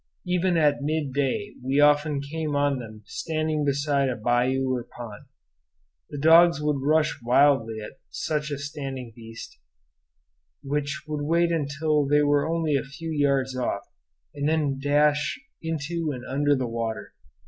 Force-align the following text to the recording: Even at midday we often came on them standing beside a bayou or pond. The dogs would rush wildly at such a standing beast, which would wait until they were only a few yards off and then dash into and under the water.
Even 0.25 0.57
at 0.57 0.81
midday 0.81 1.51
we 1.63 1.79
often 1.79 2.21
came 2.21 2.55
on 2.55 2.79
them 2.79 3.03
standing 3.05 3.63
beside 3.63 4.09
a 4.09 4.15
bayou 4.15 4.73
or 4.73 4.83
pond. 4.83 5.27
The 6.09 6.17
dogs 6.17 6.59
would 6.59 6.81
rush 6.81 7.19
wildly 7.21 7.81
at 7.81 7.99
such 8.09 8.49
a 8.49 8.57
standing 8.57 9.13
beast, 9.15 9.59
which 10.63 11.03
would 11.07 11.23
wait 11.23 11.51
until 11.51 12.07
they 12.07 12.23
were 12.23 12.49
only 12.49 12.75
a 12.75 12.81
few 12.83 13.11
yards 13.11 13.55
off 13.55 13.83
and 14.33 14.49
then 14.49 14.79
dash 14.81 15.39
into 15.61 16.09
and 16.11 16.25
under 16.25 16.55
the 16.55 16.65
water. 16.65 17.13